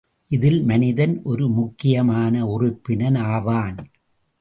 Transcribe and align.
இதில் 0.27 0.63
மனிதன் 0.63 1.21
ஒரு 1.23 1.49
முக்கியமான 1.49 2.43
உறுப்பினன் 2.45 3.17
ஆவான். 3.17 3.77